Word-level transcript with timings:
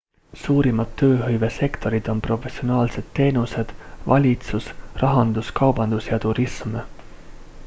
suurimad 0.43 0.95
tööhõivesektorid 1.01 2.09
on 2.15 2.23
professionaalsed 2.29 3.13
teenused 3.19 3.75
valitsus 4.13 4.73
rahandus 5.05 5.57
kaubandus 5.63 6.13
ja 6.15 6.23
turism 6.27 6.79